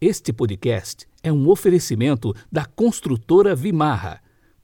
[0.00, 4.20] Este podcast é um oferecimento da construtora Vimarra.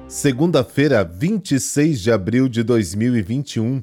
[0.10, 3.82] Segunda-feira, 26 de abril de 2021.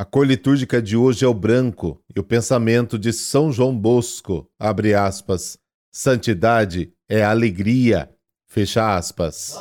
[0.00, 4.48] A cor litúrgica de hoje é o branco e o pensamento de São João Bosco,
[4.58, 5.58] abre aspas,
[5.92, 8.08] santidade é alegria,
[8.48, 9.60] fecha aspas.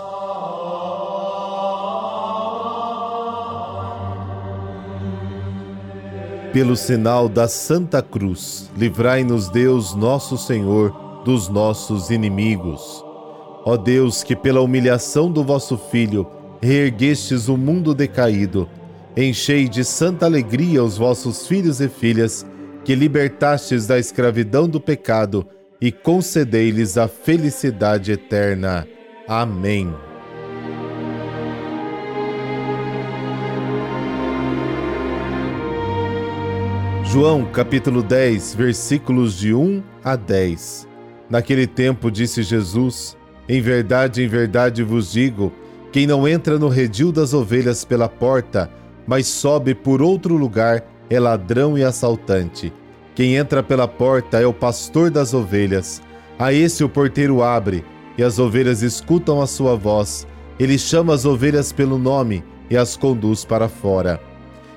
[6.54, 13.04] Pelo sinal da Santa Cruz, livrai-nos Deus nosso Senhor dos nossos inimigos.
[13.66, 16.26] Ó Deus, que pela humilhação do vosso Filho
[16.62, 18.70] reerguestes o mundo decaído,
[19.18, 22.46] Enchei de santa alegria os vossos filhos e filhas,
[22.86, 25.46] que libertastes da escravidão do pecado
[25.82, 28.88] e concedei-lhes a felicidade eterna.
[29.28, 29.94] Amém.
[37.04, 40.88] João capítulo 10, versículos de 1 a 10.
[41.28, 45.52] Naquele tempo disse Jesus: Em verdade, em verdade vos digo,
[45.92, 48.70] quem não entra no redil das ovelhas pela porta,
[49.10, 52.72] mas sobe por outro lugar é ladrão e assaltante.
[53.16, 56.00] Quem entra pela porta é o pastor das ovelhas.
[56.38, 57.84] A esse o porteiro abre,
[58.16, 60.28] e as ovelhas escutam a sua voz.
[60.60, 64.22] Ele chama as ovelhas pelo nome e as conduz para fora.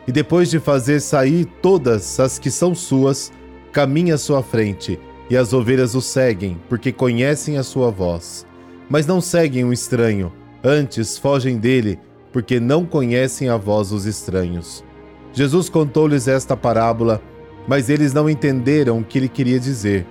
[0.09, 3.31] E depois de fazer sair todas as que são suas,
[3.71, 8.47] caminha à sua frente, e as ovelhas o seguem, porque conhecem a sua voz.
[8.89, 10.33] Mas não seguem um estranho,
[10.65, 11.99] antes fogem dele
[12.33, 14.83] porque não conhecem a voz os estranhos.
[15.33, 17.21] Jesus contou-lhes esta parábola,
[17.67, 20.07] mas eles não entenderam o que ele queria dizer.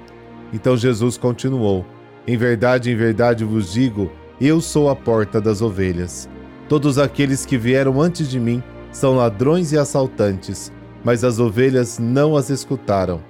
[0.54, 1.86] Então Jesus continuou:
[2.28, 6.30] Em verdade, em verdade vos digo, eu sou a porta das ovelhas.
[6.68, 10.72] Todos aqueles que vieram antes de mim são ladrões e assaltantes,
[11.04, 13.22] mas as ovelhas não as escutaram.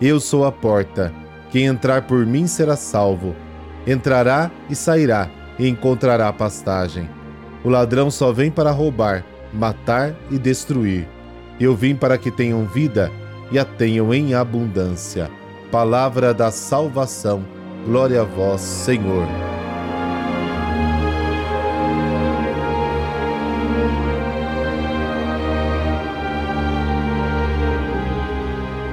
[0.00, 1.12] Eu sou a porta.
[1.50, 3.34] Quem entrar por mim será salvo.
[3.86, 7.08] Entrará e sairá e encontrará pastagem.
[7.64, 11.08] O ladrão só vem para roubar, matar e destruir.
[11.58, 13.10] Eu vim para que tenham vida
[13.50, 15.30] e a tenham em abundância.
[15.70, 17.42] Palavra da salvação.
[17.86, 19.26] Glória a vós, Senhor.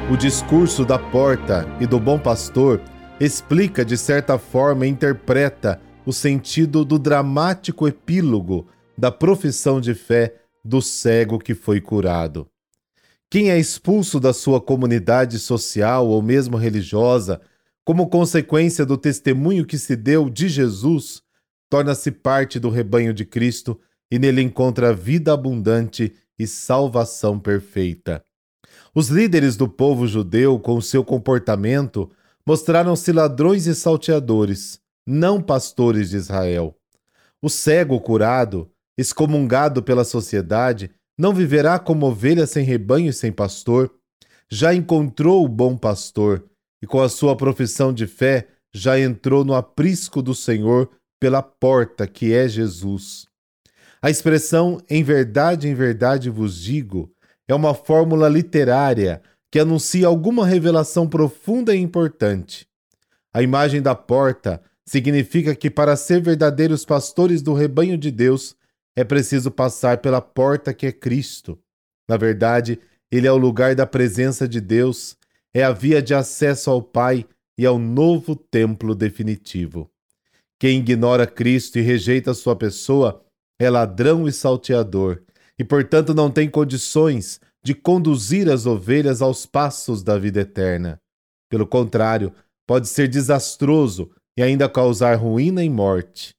[0.09, 2.79] O discurso da porta e do bom pastor
[3.19, 8.67] explica, de certa forma, interpreta o sentido do dramático epílogo
[8.97, 12.47] da profissão de fé do cego que foi curado.
[13.29, 17.39] Quem é expulso da sua comunidade social ou mesmo religiosa,
[17.85, 21.21] como consequência do testemunho que se deu de Jesus,
[21.69, 23.79] torna-se parte do rebanho de Cristo
[24.11, 28.21] e nele encontra vida abundante e salvação perfeita.
[28.93, 32.11] Os líderes do povo judeu, com o seu comportamento,
[32.45, 34.80] mostraram-se ladrões e salteadores,
[35.11, 36.75] não pastores de Israel.
[37.41, 43.93] O cego curado, excomungado pela sociedade, não viverá como ovelha sem rebanho e sem pastor.
[44.49, 46.45] Já encontrou o bom pastor
[46.81, 50.89] e, com a sua profissão de fé, já entrou no aprisco do Senhor
[51.19, 53.27] pela porta que é Jesus.
[54.01, 57.11] A expressão em verdade, em verdade vos digo
[57.47, 59.21] é uma fórmula literária
[59.51, 62.65] que anuncia alguma revelação profunda e importante.
[63.33, 68.57] A imagem da porta significa que para ser verdadeiros pastores do rebanho de Deus,
[68.93, 71.57] é preciso passar pela porta que é Cristo.
[72.09, 72.77] Na verdade,
[73.09, 75.15] ele é o lugar da presença de Deus,
[75.53, 77.25] é a via de acesso ao Pai
[77.57, 79.89] e ao novo templo definitivo.
[80.59, 83.23] Quem ignora Cristo e rejeita sua pessoa
[83.61, 85.23] é ladrão e salteador,
[85.57, 90.99] e portanto não tem condições de conduzir as ovelhas aos passos da vida eterna.
[91.49, 92.33] Pelo contrário,
[92.67, 94.11] pode ser desastroso
[94.41, 96.33] e ainda causar ruína e morte.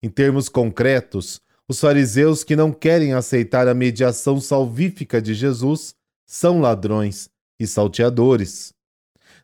[0.00, 5.92] Em termos concretos, os fariseus que não querem aceitar a mediação salvífica de Jesus
[6.24, 8.72] são ladrões e salteadores.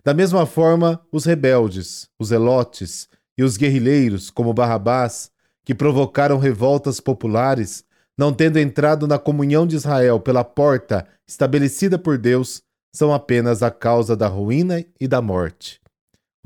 [0.04, 5.32] Da mesma forma, os rebeldes, os elotes e os guerrilheiros, como Barrabás,
[5.64, 7.84] que provocaram revoltas populares,
[8.16, 12.62] não tendo entrado na comunhão de Israel pela porta estabelecida por Deus,
[12.94, 15.80] são apenas a causa da ruína e da morte.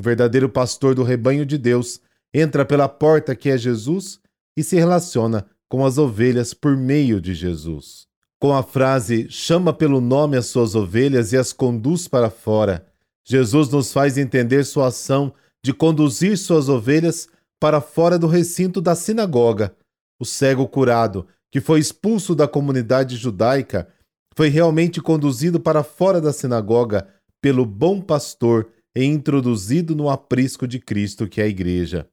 [0.01, 2.01] O verdadeiro pastor do rebanho de Deus
[2.33, 4.19] entra pela porta que é Jesus
[4.57, 8.07] e se relaciona com as ovelhas por meio de Jesus.
[8.41, 12.87] Com a frase chama pelo nome as suas ovelhas e as conduz para fora,
[13.29, 17.29] Jesus nos faz entender sua ação de conduzir suas ovelhas
[17.61, 19.77] para fora do recinto da sinagoga.
[20.19, 23.87] O cego curado, que foi expulso da comunidade judaica,
[24.35, 27.07] foi realmente conduzido para fora da sinagoga
[27.43, 32.09] pelo bom pastor e introduzido no aprisco de Cristo, que é a igreja.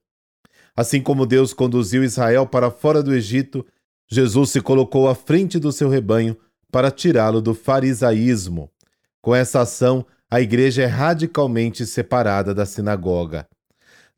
[0.76, 3.66] Assim como Deus conduziu Israel para fora do Egito,
[4.08, 6.36] Jesus se colocou à frente do seu rebanho
[6.70, 8.70] para tirá-lo do farisaísmo.
[9.20, 13.48] Com essa ação, a igreja é radicalmente separada da sinagoga.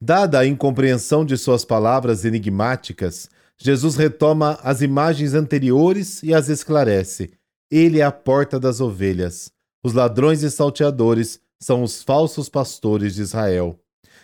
[0.01, 3.29] Dada a incompreensão de suas palavras enigmáticas,
[3.59, 7.31] Jesus retoma as imagens anteriores e as esclarece.
[7.71, 9.53] Ele é a porta das ovelhas.
[9.85, 13.79] Os ladrões e salteadores são os falsos pastores de Israel.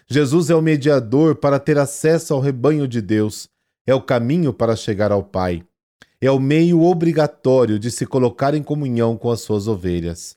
[0.09, 3.49] Jesus é o mediador para ter acesso ao rebanho de Deus,
[3.87, 5.65] é o caminho para chegar ao Pai.
[6.21, 10.37] É o meio obrigatório de se colocar em comunhão com as suas ovelhas.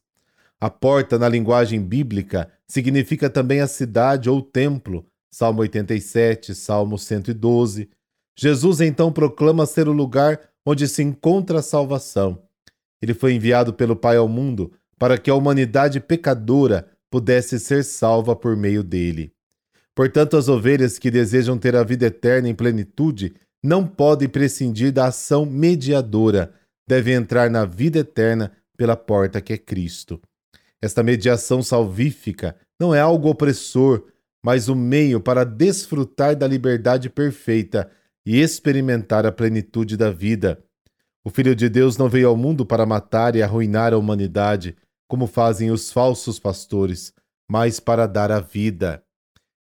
[0.59, 7.89] A porta, na linguagem bíblica, significa também a cidade ou templo, Salmo 87, Salmo 112.
[8.37, 12.43] Jesus então proclama ser o lugar onde se encontra a salvação.
[13.01, 18.35] Ele foi enviado pelo Pai ao mundo para que a humanidade pecadora pudesse ser salva
[18.35, 19.31] por meio dele.
[19.95, 25.07] Portanto, as ovelhas que desejam ter a vida eterna em plenitude não podem prescindir da
[25.07, 26.53] ação mediadora,
[26.87, 30.21] devem entrar na vida eterna pela porta que é Cristo.
[30.81, 34.05] Esta mediação salvífica não é algo opressor,
[34.41, 37.89] mas o um meio para desfrutar da liberdade perfeita
[38.25, 40.63] e experimentar a plenitude da vida.
[41.23, 44.77] O Filho de Deus não veio ao mundo para matar e arruinar a humanidade,
[45.09, 47.11] como fazem os falsos pastores,
[47.49, 49.03] mas para dar a vida.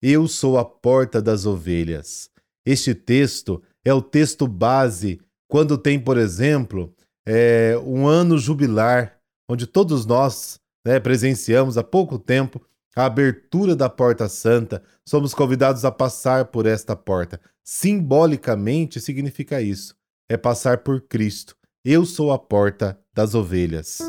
[0.02, 2.30] Eu sou a porta das ovelhas.
[2.66, 6.94] Este texto é o texto base quando tem, por exemplo,
[7.26, 12.60] é, um ano jubilar, onde todos nós né, presenciamos há pouco tempo
[12.96, 17.40] a abertura da Porta Santa, somos convidados a passar por esta porta.
[17.64, 19.96] Simbolicamente significa isso:
[20.30, 21.56] é passar por Cristo.
[21.84, 24.00] Eu sou a porta das ovelhas.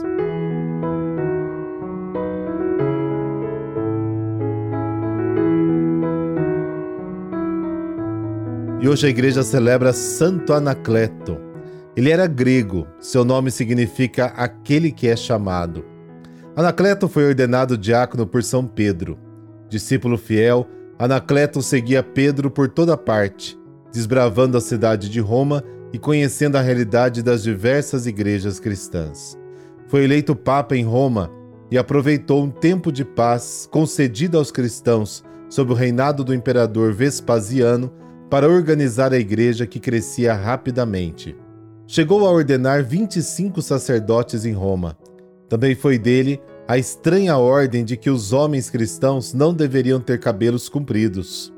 [8.79, 11.39] E hoje a igreja celebra Santo Anacleto.
[11.97, 15.83] Ele era grego, seu nome significa aquele que é chamado.
[16.55, 19.19] Anacleto foi ordenado diácono por São Pedro.
[19.71, 20.69] Discípulo fiel,
[20.99, 23.59] Anacleto seguia Pedro por toda parte,
[23.91, 29.39] desbravando a cidade de Roma e conhecendo a realidade das diversas igrejas cristãs.
[29.87, 31.31] Foi eleito Papa em Roma
[31.71, 37.91] e aproveitou um tempo de paz concedido aos cristãos sob o reinado do imperador Vespasiano
[38.29, 41.37] para organizar a igreja que crescia rapidamente.
[41.87, 44.99] Chegou a ordenar 25 sacerdotes em Roma.
[45.49, 50.69] Também foi dele a estranha ordem de que os homens cristãos não deveriam ter cabelos
[50.69, 51.53] compridos.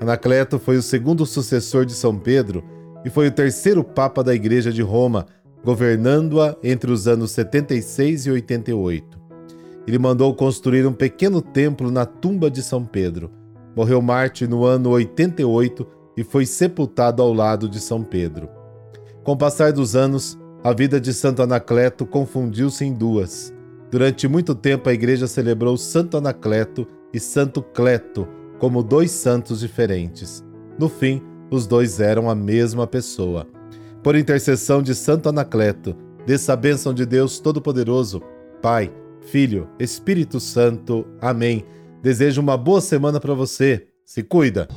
[0.00, 2.64] Anacleto foi o segundo sucessor de São Pedro
[3.04, 5.26] e foi o terceiro papa da Igreja de Roma,
[5.64, 9.20] governando-a entre os anos 76 e 88.
[9.86, 13.30] Ele mandou construir um pequeno templo na tumba de São Pedro.
[13.76, 18.50] Morreu Marte no ano 88 e foi sepultado ao lado de São Pedro.
[19.24, 23.54] Com o passar dos anos, a vida de Santo Anacleto confundiu-se em duas.
[23.90, 28.28] Durante muito tempo a igreja celebrou Santo Anacleto e Santo Cleto
[28.58, 30.44] como dois santos diferentes.
[30.78, 33.46] No fim, os dois eram a mesma pessoa.
[34.02, 35.96] Por intercessão de Santo Anacleto,
[36.26, 38.20] dessa bênção de Deus Todo-Poderoso,
[38.60, 41.06] Pai, Filho, Espírito Santo.
[41.18, 41.64] Amém.
[42.02, 43.86] Desejo uma boa semana para você.
[44.04, 44.68] Se cuida!